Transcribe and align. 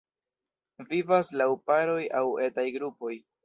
Vivas 0.93 1.31
laŭ 1.43 1.49
paroj 1.69 2.01
aŭ 2.23 2.25
etaj 2.51 2.69
grupoj. 2.81 3.17